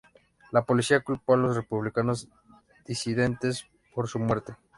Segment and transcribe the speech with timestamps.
[0.51, 2.27] La policía culpó a los republicanos
[2.87, 4.55] disidentes por su muerte.